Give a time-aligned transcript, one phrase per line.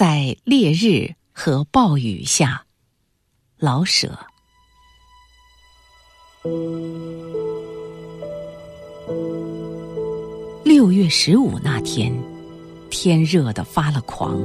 [0.00, 2.64] 在烈日和暴雨下，
[3.58, 4.18] 老舍。
[10.64, 12.10] 六月十五那天，
[12.88, 14.42] 天热得发了狂，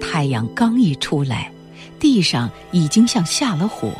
[0.00, 1.52] 太阳刚一出来，
[2.00, 3.92] 地上已经像下了火。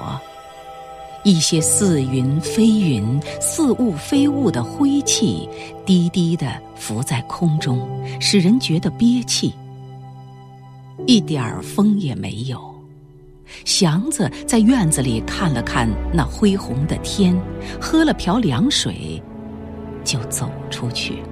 [1.25, 5.47] 一些似云非云、似雾非雾的灰气，
[5.85, 7.87] 低低的浮在空中，
[8.19, 9.53] 使人觉得憋气。
[11.07, 12.59] 一点儿风也没有。
[13.65, 17.35] 祥子在院子里看了看那恢宏的天，
[17.81, 19.23] 喝了瓢凉水，
[20.05, 21.23] 就走出去。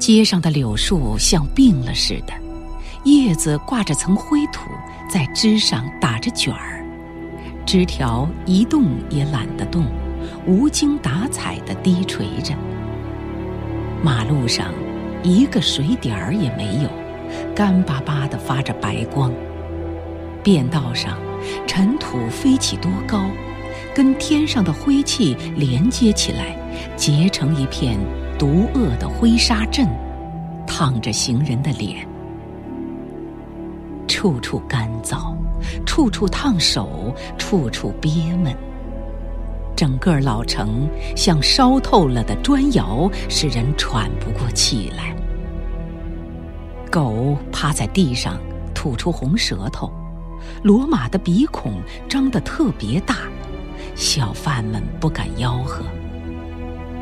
[0.00, 2.32] 街上的柳树像病了似的，
[3.04, 4.68] 叶子挂着层灰土，
[5.08, 6.84] 在枝上打着卷儿，
[7.64, 9.84] 枝条一动也懒得动，
[10.44, 12.52] 无精打采的低垂着。
[14.02, 14.72] 马路上。
[15.22, 16.88] 一个水点儿也没有，
[17.54, 19.32] 干巴巴的发着白光。
[20.42, 21.18] 便道上，
[21.66, 23.24] 尘土飞起多高，
[23.94, 26.56] 跟天上的灰气连接起来，
[26.96, 27.98] 结成一片
[28.38, 29.86] 毒恶的灰沙阵，
[30.66, 32.06] 烫着行人的脸。
[34.06, 35.34] 处处干燥，
[35.84, 38.54] 处处烫手，处处憋闷。
[39.78, 45.14] 整个老城像烧透了的砖窑，使人喘不过气来。
[46.90, 48.40] 狗趴在地上
[48.74, 49.88] 吐出红舌头，
[50.64, 51.74] 骡马的鼻孔
[52.08, 53.18] 张得特别大，
[53.94, 55.84] 小贩们不敢吆喝。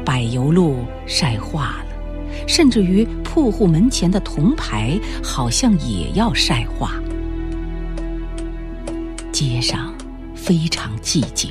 [0.04, 6.92] 柏油路晒化了，甚至于铺户门前的铜牌好像也要晒化。
[9.32, 9.94] 街上
[10.34, 11.50] 非常寂静。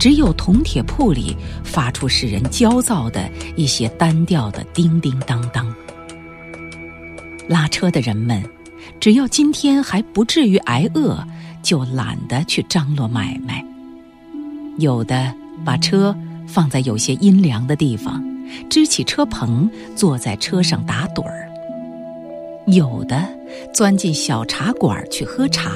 [0.00, 5.72] 只有铜铁铺里发出使人焦躁的一些单调的叮叮当当。
[7.46, 8.42] 拉车的人们，
[8.98, 11.22] 只要今天还不至于挨饿，
[11.62, 13.62] 就懒得去张罗买卖。
[14.78, 15.34] 有的
[15.66, 18.24] 把车放在有些阴凉的地方，
[18.70, 21.46] 支起车棚，坐在车上打盹儿；
[22.72, 23.22] 有的
[23.74, 25.70] 钻进小茶馆去喝茶。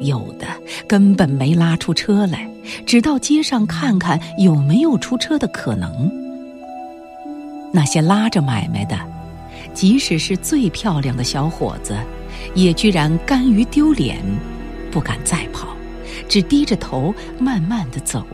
[0.00, 0.46] 有的
[0.86, 2.48] 根本没拉出车来，
[2.86, 6.10] 只到街上看看有没有出车的可能。
[7.72, 8.98] 那些拉着买卖的，
[9.72, 11.96] 即使是最漂亮的小伙子，
[12.54, 14.22] 也居然甘于丢脸，
[14.90, 15.68] 不敢再跑，
[16.28, 18.26] 只低着头慢慢的走。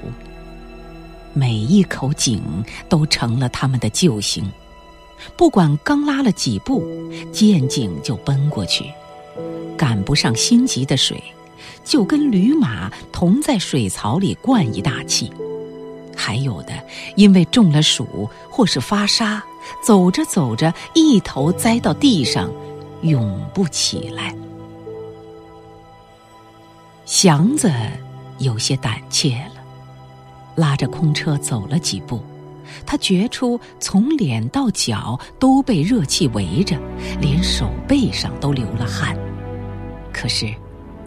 [1.35, 2.43] 每一口井
[2.89, 4.51] 都成了他们的救星，
[5.37, 6.85] 不管刚拉了几步，
[7.31, 8.87] 见井就奔过去，
[9.77, 11.23] 赶不上心急的水。
[11.85, 15.33] 就跟驴马同在水槽里灌一大气，
[16.17, 16.73] 还有的
[17.17, 19.43] 因为中了暑或是发沙，
[19.83, 22.53] 走着走着一头栽到地上，
[23.03, 24.35] 永不起来。
[27.05, 27.73] 祥子
[28.39, 29.63] 有些胆怯了，
[30.57, 32.21] 拉着空车走了几步，
[32.85, 36.77] 他觉出从脸到脚都被热气围着，
[37.19, 39.17] 连手背上都流了汗，
[40.13, 40.53] 可是。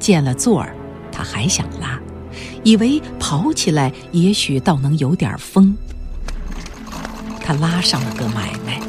[0.02, 0.76] 见了座儿，
[1.12, 2.00] 他还想拉，
[2.64, 5.78] 以为跑起来也许倒能有点风。
[7.40, 8.82] 他拉上了个买卖，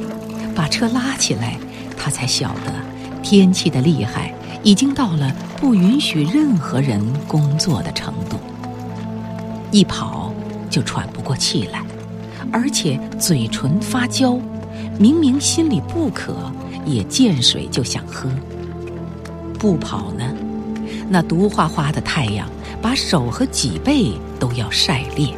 [0.55, 1.59] 把车拉起来，
[1.99, 2.73] 他才晓得
[3.23, 8.39] 天气的厉害已经到了不允许任何人工作的程度。
[9.71, 10.33] 一跑
[10.71, 11.83] 就喘不过气来，
[12.51, 14.39] 而且嘴唇发焦，
[14.99, 16.35] 明明心里不渴，
[16.87, 18.31] 也见水就想喝。
[19.59, 20.25] 不跑呢？
[21.09, 22.49] 那毒花花的太阳，
[22.81, 25.35] 把手和脊背都要晒裂。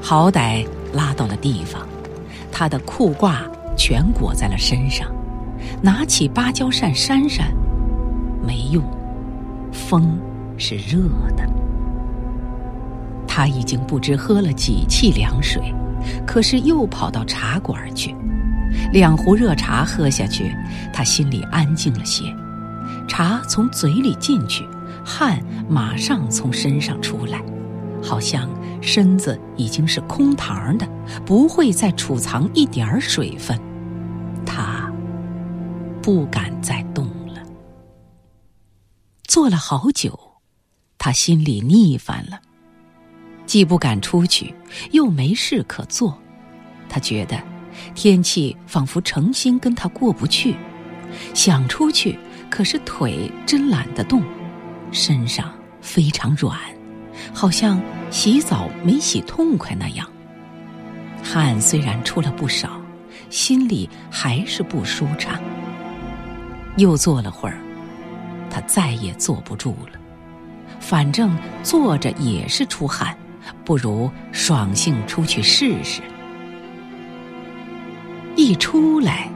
[0.00, 1.86] 好歹拉到了地方，
[2.50, 3.42] 他的裤褂
[3.76, 5.08] 全裹在了身上，
[5.82, 7.52] 拿起芭蕉扇扇扇，
[8.46, 8.82] 没用，
[9.72, 10.18] 风
[10.56, 10.98] 是热
[11.36, 11.46] 的。
[13.26, 15.72] 他已经不知喝了几气凉水，
[16.26, 18.14] 可是又跑到茶馆去，
[18.92, 20.52] 两壶热茶喝下去，
[20.92, 22.24] 他心里安静了些。
[23.18, 24.64] 茶从嘴里进去，
[25.04, 27.42] 汗马上从身上出来，
[28.00, 28.48] 好像
[28.80, 30.88] 身子已经是空堂的，
[31.26, 33.60] 不会再储藏一点儿水分。
[34.46, 34.88] 他
[36.00, 37.42] 不敢再动了。
[39.24, 40.16] 坐了好久，
[40.96, 42.38] 他心里腻烦了，
[43.46, 44.54] 既不敢出去，
[44.92, 46.16] 又没事可做。
[46.88, 47.36] 他觉得
[47.96, 50.54] 天气仿佛诚心跟他过不去，
[51.34, 52.16] 想出去。
[52.50, 54.22] 可是腿真懒得动，
[54.90, 56.58] 身上非常软，
[57.32, 57.80] 好像
[58.10, 60.08] 洗澡没洗痛快那样。
[61.22, 62.80] 汗虽然出了不少，
[63.28, 65.38] 心里还是不舒畅。
[66.76, 67.58] 又坐了会儿，
[68.50, 69.98] 他再也坐不住了。
[70.80, 73.16] 反正坐着也是出汗，
[73.64, 76.00] 不如爽性出去试试。
[78.36, 79.28] 一出来，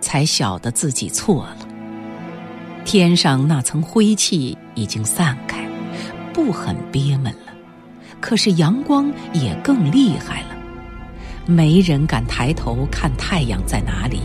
[0.00, 1.65] 才晓得自己错了。
[2.86, 5.68] 天上那层灰气已经散开，
[6.32, 7.52] 不很憋闷了，
[8.20, 10.56] 可是阳光也更厉害了。
[11.46, 14.20] 没人敢抬头看太阳在哪里，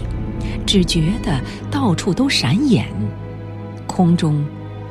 [0.64, 1.42] 只觉得
[1.72, 2.86] 到处都闪眼。
[3.88, 4.46] 空中、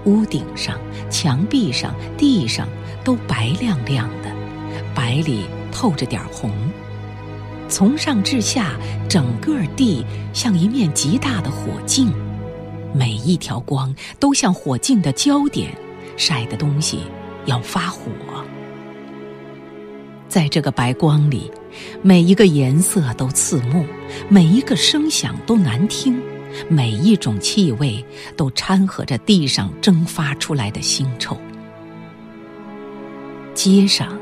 [0.05, 0.77] 屋顶上、
[1.09, 2.67] 墙壁上、地上
[3.05, 4.35] 都白亮亮的，
[4.97, 6.51] 白里透着点红。
[7.69, 8.73] 从上至下，
[9.09, 12.13] 整个地像一面极大的火镜，
[12.95, 15.77] 每一条光都像火镜的焦点，
[16.17, 17.01] 晒的东西
[17.47, 18.11] 要发火。
[20.29, 21.51] 在这个白光里，
[22.03, 23.85] 每一个颜色都刺目，
[24.29, 26.21] 每一个声响都难听，
[26.69, 28.05] 每一种气味
[28.37, 31.37] 都掺和着地上蒸发出来的腥臭。
[33.55, 34.17] 街上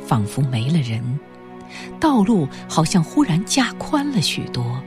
[0.00, 1.02] 仿佛没了人，
[1.98, 4.80] 道路好像忽然加宽了许多，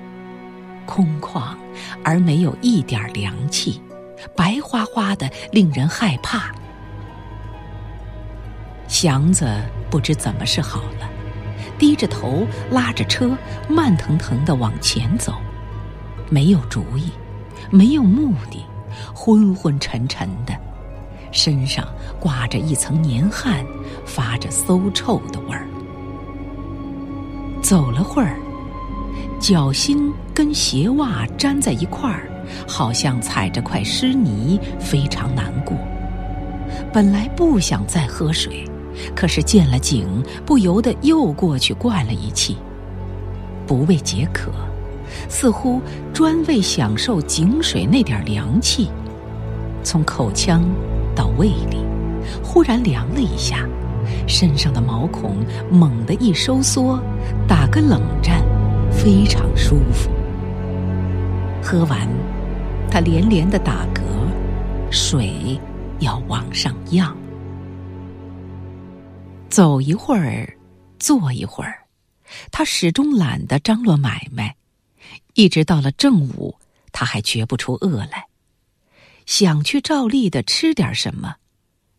[0.90, 1.56] 空旷
[2.04, 3.80] 而没有一点凉气，
[4.36, 6.52] 白花花的，令人害怕。
[8.88, 9.48] 祥子
[9.92, 11.08] 不知怎么是好了，
[11.78, 13.38] 低着头拉着车，
[13.68, 15.36] 慢腾腾的往前走，
[16.28, 17.12] 没有主意，
[17.70, 18.66] 没有目的，
[19.14, 20.58] 昏昏沉沉的，
[21.32, 21.88] 身上
[22.20, 23.64] 挂着一层黏汗，
[24.08, 25.68] 发着馊臭的味儿。
[27.62, 28.40] 走了会儿，
[29.40, 32.30] 脚心跟鞋袜粘在一块儿，
[32.68, 35.78] 好像踩着块湿泥，非常难过。
[36.92, 38.66] 本来不想再喝水。
[39.16, 40.06] 可是见了井，
[40.46, 42.58] 不由得又过去灌了一气，
[43.66, 44.52] 不为解渴，
[45.30, 45.82] 似乎
[46.14, 48.90] 专为享受井水那点凉气。
[49.84, 50.64] 从口腔
[51.16, 51.78] 到胃里，
[52.44, 53.66] 忽然凉了一下，
[54.28, 55.38] 身上的毛孔
[55.72, 57.00] 猛地一收缩，
[57.48, 58.44] 打个冷战，
[59.02, 60.12] 非常舒服。
[61.64, 62.06] 喝完，
[62.92, 64.02] 他连连的打嗝，
[64.92, 65.58] 水
[66.00, 67.16] 要往上漾。
[69.50, 70.54] 走一会儿，
[71.00, 71.86] 坐一会儿，
[72.52, 74.54] 他始终懒得张罗买卖，
[75.34, 76.54] 一直到了正午，
[76.92, 78.26] 他还觉不出饿来，
[79.26, 81.36] 想去照例的吃点什么，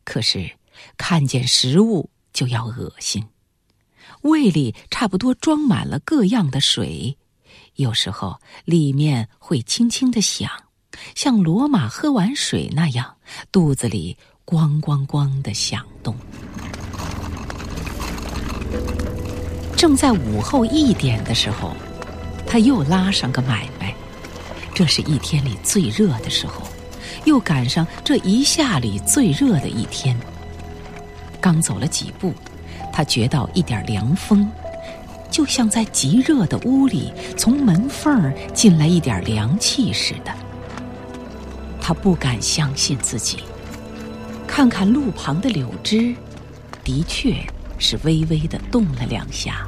[0.04, 0.50] 可是
[0.98, 3.24] 看见食物就要恶心，
[4.22, 7.16] 胃里差不多装满了各样的水，
[7.76, 10.50] 有时候里面会轻轻的响，
[11.14, 13.16] 像罗马喝完水那样，
[13.50, 16.14] 肚子里咣咣咣的响动。
[19.76, 21.74] 正在午后一点的时候，
[22.46, 23.94] 他又拉上个买卖。
[24.74, 26.62] 这是一天里最热的时候，
[27.24, 30.18] 又赶上这一下里最热的一天。
[31.40, 32.34] 刚走了几步，
[33.00, 34.46] 他觉到一点凉风，
[35.30, 40.30] 就像在极热的屋里从门缝进来一点凉气似的。
[41.80, 43.38] 他不敢相信自己，
[44.46, 46.14] 看看路旁的柳枝，
[46.84, 47.34] 的确。
[47.78, 49.66] 是微微的动了两下，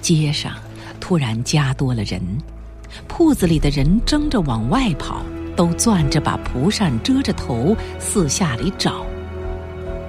[0.00, 0.54] 街上
[0.98, 2.22] 突然加多了人，
[3.06, 5.22] 铺子里的人争着往外跑，
[5.54, 9.04] 都攥着把蒲扇遮着头，四下里找。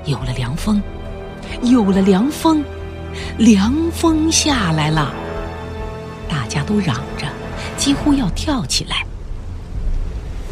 [0.05, 0.81] 有了凉风，
[1.63, 2.63] 有了凉风，
[3.37, 5.13] 凉风下来了！
[6.29, 7.27] 大家都嚷着，
[7.77, 9.05] 几乎要跳起来。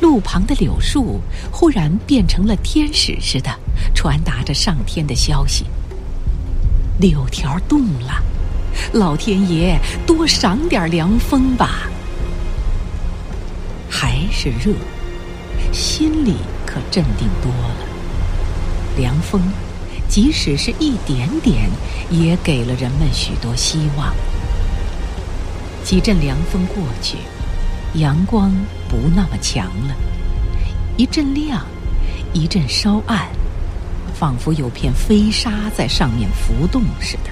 [0.02, 1.20] 路旁的柳树
[1.52, 3.50] 忽然变成了天使似的，
[3.94, 5.66] 传达着上天的消息。
[7.00, 8.24] 柳条动了，
[8.94, 11.90] 老天爷多赏点凉风吧！
[13.90, 14.74] 还是热，
[15.74, 17.76] 心里可镇定多了。
[18.98, 19.42] 凉风，
[20.10, 21.70] 即使是一点点，
[22.10, 24.14] 也给了人们许多希望。
[25.84, 27.18] 几阵凉风过去。
[27.96, 28.52] 阳光
[28.88, 29.96] 不那么强了，
[30.96, 31.66] 一阵亮，
[32.34, 33.28] 一阵稍暗，
[34.14, 37.32] 仿佛有片飞沙在上面浮动似的。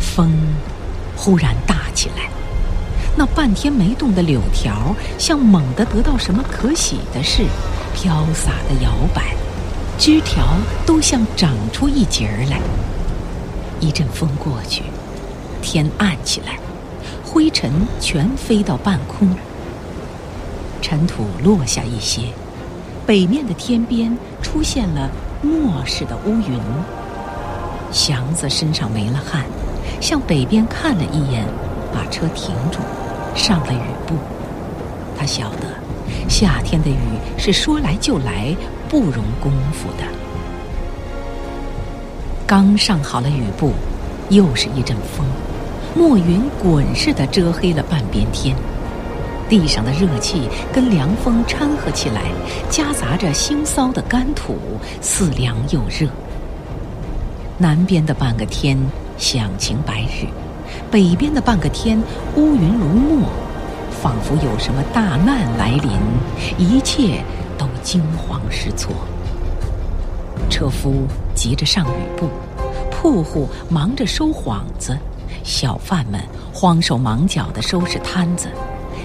[0.00, 0.32] 风
[1.14, 2.30] 忽然大起来，
[3.14, 7.44] 那半天没动的柳条，像猛地得到什么可喜的事，
[7.94, 9.36] 飘洒的摇摆，
[9.98, 10.44] 枝条
[10.84, 12.60] 都像长出一截儿来。
[13.80, 14.82] 一阵风过去，
[15.60, 16.58] 天暗起来。
[17.24, 19.28] 灰尘全飞到半空，
[20.80, 22.22] 尘土落下一些，
[23.04, 25.10] 北面的天边出现了
[25.42, 26.58] 漠似的乌云。
[27.92, 29.44] 祥子身上没了汗，
[30.00, 31.46] 向北边看了一眼，
[31.92, 32.78] 把车停住，
[33.34, 34.14] 上了雨布。
[35.18, 35.66] 他晓得，
[36.28, 36.96] 夏天的雨
[37.36, 38.56] 是说来就来，
[38.88, 40.04] 不容功夫的。
[42.46, 43.72] 刚上好了雨布，
[44.28, 45.26] 又是一阵风，
[45.94, 48.56] 墨云滚似的遮黑了半边天。
[49.48, 52.22] 地上的热气跟凉风掺和起来，
[52.68, 54.56] 夹杂着腥臊的干土，
[55.00, 56.08] 似凉又热。
[57.56, 58.76] 南边的半个天
[59.16, 60.26] 响晴白日，
[60.90, 61.96] 北边的半个天
[62.34, 63.28] 乌云如墨，
[64.02, 65.92] 仿佛有什么大难来临，
[66.58, 67.22] 一切
[67.58, 68.94] 都惊慌失措。
[70.50, 72.28] 车夫急着上雨布，
[72.90, 74.96] 铺户忙着收幌子，
[75.42, 76.20] 小贩们
[76.52, 78.48] 慌手忙脚地收拾摊子。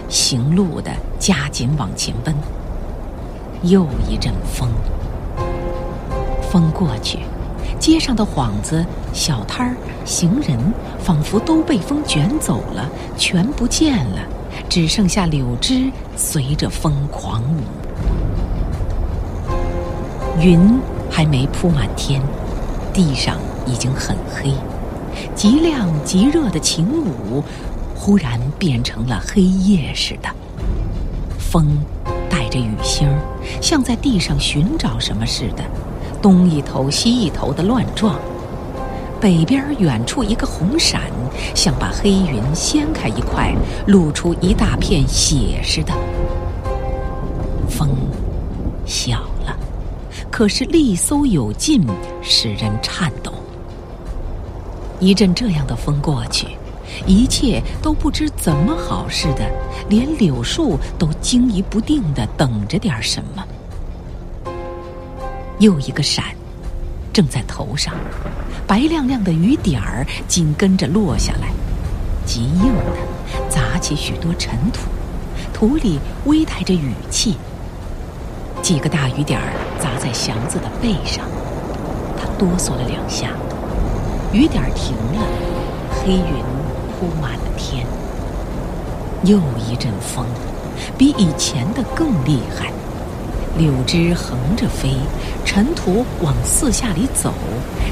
[0.07, 2.35] 行路的加紧往前奔。
[3.63, 4.67] 又一阵风，
[6.51, 7.19] 风过去，
[7.79, 10.57] 街上的幌子、小摊儿、行人，
[10.99, 14.19] 仿佛都被风卷走了，全不见了，
[14.67, 17.61] 只剩下柳枝随着风狂舞。
[20.39, 22.21] 云还没铺满天，
[22.93, 24.53] 地上已经很黑，
[25.35, 27.43] 极亮极热的晴午。
[27.93, 30.29] 忽然变成了黑夜似的，
[31.37, 31.67] 风
[32.27, 33.07] 带着雨星，
[33.61, 35.63] 像在地上寻找什么似的，
[36.19, 38.15] 东一头西一头的乱撞。
[39.19, 41.01] 北边远处一个红闪，
[41.53, 43.53] 像把黑云掀开一块，
[43.85, 45.93] 露出一大片血似的。
[47.69, 47.87] 风
[48.83, 49.19] 小，
[50.41, 51.85] 可是力搜有劲，
[52.23, 53.31] 使人颤抖。
[54.99, 56.47] 一阵这样的风过去。
[57.05, 59.47] 一切都不知怎么好似的，
[59.87, 63.45] 连柳树都惊疑不定的等着点什么。
[65.59, 66.25] 又一个闪，
[67.13, 67.93] 正在头上，
[68.65, 71.49] 白亮亮的雨点儿紧跟着落下来，
[72.25, 74.79] 极硬的，砸起许多尘土，
[75.53, 77.37] 土里微带着雨气。
[78.63, 81.25] 几个大雨点儿砸在祥子的背上，
[82.17, 83.29] 他哆嗦了两下，
[84.31, 85.25] 雨点停了，
[85.89, 86.61] 黑云。
[87.01, 87.83] 铺满了天，
[89.23, 90.23] 又一阵风，
[90.99, 92.71] 比以前的更厉害。
[93.57, 94.97] 柳枝横着飞，
[95.43, 97.33] 尘土往四下里走，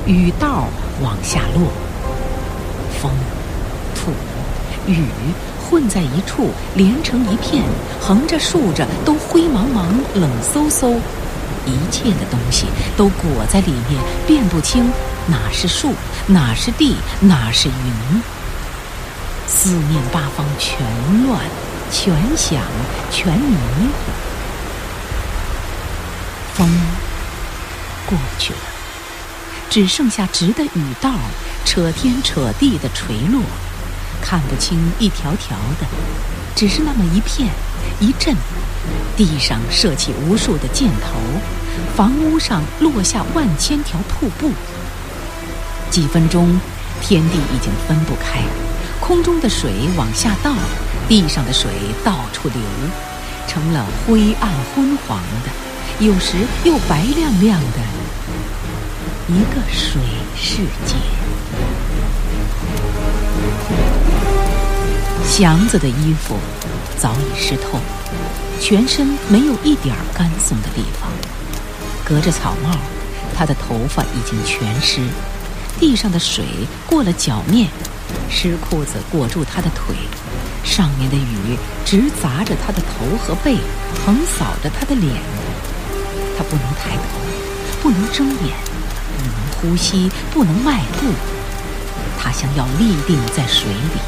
[0.05, 0.67] 雨道
[1.01, 1.71] 往下落。
[3.01, 3.09] 风、
[3.95, 4.11] 土、
[4.85, 5.05] 雨
[5.67, 7.63] 混在一处，连成一片，
[7.99, 10.93] 横着竖着都灰茫茫、冷飕飕，
[11.69, 12.65] 一切的东西
[12.97, 14.89] 都裹在里面，辨不清
[15.27, 15.93] 哪是树，
[16.27, 18.21] 哪是地，哪是云。
[19.47, 20.79] 四面八方全
[21.25, 21.41] 乱，
[21.91, 22.61] 全响，
[23.11, 24.11] 全迷糊。
[26.53, 26.69] 风
[28.05, 28.59] 过去了，
[29.69, 31.13] 只剩下直的雨道，
[31.65, 33.41] 扯天扯地的垂落，
[34.21, 35.87] 看不清一条条的，
[36.55, 37.49] 只是那么一片
[37.99, 38.35] 一阵。
[39.15, 41.19] 地上射起无数的箭头，
[41.95, 44.51] 房屋上落下万千条瀑布。
[45.89, 46.59] 几分钟，
[47.01, 48.41] 天地已经分不开。
[48.99, 50.53] 空中的水往下倒，
[51.07, 51.71] 地上的水
[52.03, 52.61] 到处流，
[53.47, 57.79] 成了灰暗昏黄的，有时又白亮亮的
[59.27, 59.99] 一个水
[60.35, 60.95] 世界。
[65.25, 66.35] 祥子的衣服
[66.97, 67.79] 早已湿透，
[68.59, 71.09] 全身没有一点干松的地方。
[72.09, 72.75] 隔着草帽，
[73.37, 74.99] 他的头发已经全湿，
[75.79, 76.43] 地上的水
[76.87, 77.67] 过了脚面。
[78.27, 79.95] 湿裤子裹住他的腿，
[80.63, 83.57] 上面的雨直砸着他的头和背，
[84.03, 85.13] 横扫着他的脸。
[86.35, 87.19] 他不能抬头，
[87.83, 88.55] 不能睁眼，
[89.15, 91.13] 不能呼吸，不能迈步。
[92.17, 94.01] 他像要立定在水里，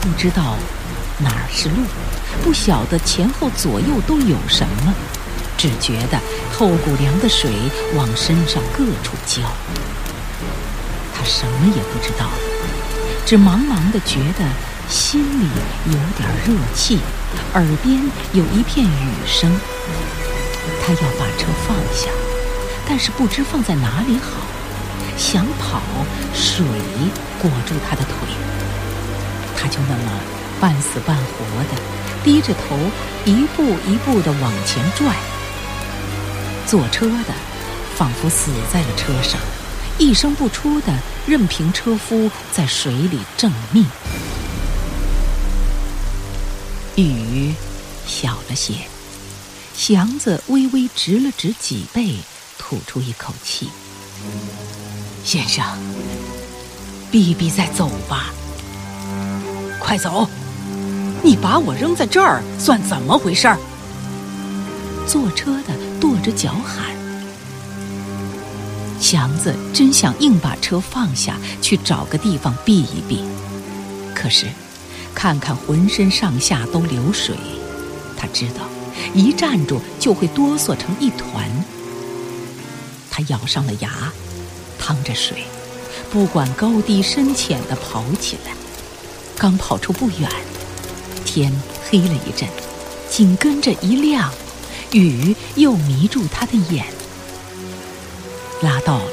[0.00, 0.54] 不知道
[1.18, 1.82] 哪儿是路，
[2.44, 4.94] 不晓得前后左右都有什么，
[5.58, 6.20] 只觉得
[6.56, 7.50] 透骨凉的水
[7.96, 9.42] 往身上各处浇。
[11.12, 12.30] 他什么也不知道。
[13.26, 14.44] 只茫茫的觉得
[14.88, 15.48] 心里
[15.86, 17.00] 有点热气，
[17.54, 18.00] 耳边
[18.32, 19.50] 有一片雨声。
[20.80, 22.08] 他要把车放下，
[22.86, 24.46] 但是不知放在哪里好。
[25.16, 25.82] 想跑，
[26.32, 26.64] 水
[27.42, 28.14] 裹住他的腿，
[29.56, 30.20] 他就那么
[30.60, 31.82] 半死半活的
[32.22, 32.78] 低着头，
[33.24, 35.16] 一步一步的往前拽。
[36.66, 37.34] 坐车的
[37.96, 39.40] 仿佛死在了车上。
[39.98, 40.92] 一声不出的，
[41.26, 43.86] 任凭车夫在水里挣命。
[46.96, 47.54] 雨
[48.06, 48.74] 小了些，
[49.76, 52.16] 祥子微微直了直脊背，
[52.58, 53.68] 吐出一口气
[55.24, 55.64] ：“先生，
[57.10, 58.32] 比比再走吧。
[59.78, 60.28] 快走！
[61.22, 63.58] 你把我扔在这儿，算怎么回事儿？
[65.06, 66.94] 坐车的跺着脚喊。
[69.00, 73.24] 祥子真想硬把车放下去找个地方避一避，
[74.14, 74.46] 可是
[75.14, 77.34] 看看浑身上下都流水，
[78.18, 78.68] 他知道
[79.14, 81.50] 一站住就会哆嗦成一团。
[83.10, 84.12] 他咬上了牙，
[84.78, 85.44] 淌着水，
[86.12, 88.52] 不管高低深浅的跑起来。
[89.38, 90.30] 刚跑出不远，
[91.24, 91.50] 天
[91.88, 92.46] 黑了一阵，
[93.08, 94.30] 紧跟着一亮，
[94.94, 96.86] 雨又迷住他的眼。
[98.62, 99.10] 拉到了，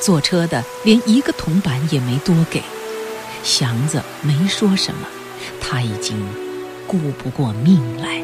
[0.00, 2.62] 坐车的连一个铜板也没多给，
[3.42, 5.08] 祥子没说什么，
[5.58, 6.16] 他已经
[6.86, 8.22] 顾不过命来。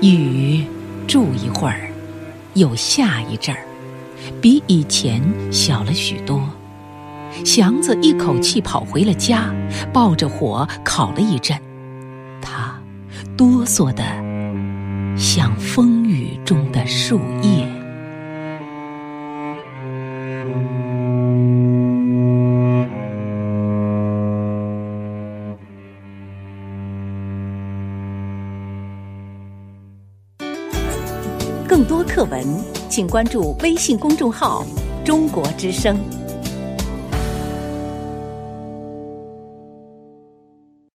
[0.00, 0.64] 雨
[1.06, 1.90] 住一会儿，
[2.54, 3.62] 又下一阵儿，
[4.40, 6.42] 比以前小了许多。
[7.44, 9.54] 祥子一口气跑回了家，
[9.92, 11.60] 抱着火烤了一阵，
[12.40, 12.77] 他
[13.38, 14.02] 哆嗦的
[15.16, 17.64] 像风雨中的树叶。
[31.68, 32.44] 更多课文，
[32.88, 34.66] 请关注微信公众号
[35.06, 35.96] “中国之声”。